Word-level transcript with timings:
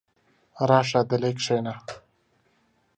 راشه 0.69 1.01
دلې 1.09 1.31
کښېنه! 1.37 1.73